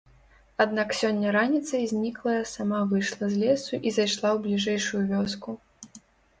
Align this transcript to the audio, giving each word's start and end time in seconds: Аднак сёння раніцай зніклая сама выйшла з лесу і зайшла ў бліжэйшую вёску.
Аднак 0.63 0.95
сёння 0.99 1.33
раніцай 1.35 1.83
зніклая 1.91 2.39
сама 2.53 2.81
выйшла 2.95 3.25
з 3.35 3.39
лесу 3.45 3.73
і 3.77 3.89
зайшла 3.99 4.29
ў 4.33 4.35
бліжэйшую 4.49 5.03
вёску. 5.17 5.49